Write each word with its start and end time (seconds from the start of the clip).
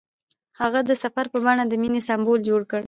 هغه 0.59 0.79
د 0.89 0.91
سفر 1.03 1.25
په 1.33 1.37
بڼه 1.45 1.63
د 1.67 1.73
مینې 1.81 2.01
سمبول 2.07 2.39
جوړ 2.49 2.61
کړ. 2.71 2.79